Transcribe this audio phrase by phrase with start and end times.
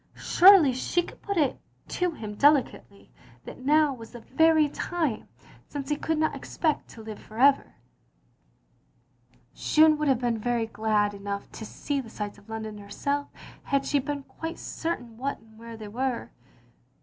[0.17, 3.11] Surely she could put it to him delicately,
[3.45, 5.27] that now was the very time,
[5.67, 7.75] since he could not expect to live for ever.
[9.53, 12.49] 132 THE LONELY LADY Jeanne wotild have been glad enough to see the sights of
[12.49, 13.27] London herself—
[13.67, 16.31] ^had she been qmte certain what and where they were.